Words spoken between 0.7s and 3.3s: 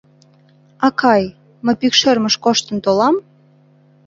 Акай, мый пӱкшермыш коштын толам?